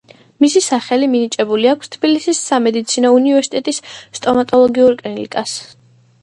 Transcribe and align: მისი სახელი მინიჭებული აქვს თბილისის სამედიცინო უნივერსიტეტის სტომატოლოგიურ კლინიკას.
მისი 0.43 0.61
სახელი 0.67 1.09
მინიჭებული 1.15 1.69
აქვს 1.71 1.91
თბილისის 1.95 2.39
სამედიცინო 2.45 3.13
უნივერსიტეტის 3.19 3.81
სტომატოლოგიურ 4.21 4.99
კლინიკას. 5.05 5.55